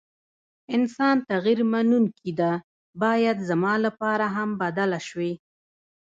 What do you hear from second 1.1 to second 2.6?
تغير منونکي ده،